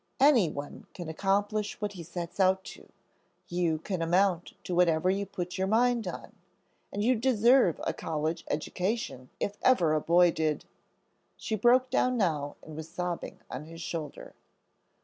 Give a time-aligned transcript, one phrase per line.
[0.19, 2.89] "Any one can accomplish what he sets out to.
[3.49, 6.31] You can amount to whatever you put your mind on;
[6.91, 10.65] and you deserve a college education if ever a boy did."
[11.37, 14.33] She broke down now and was sobbing on his shoulder.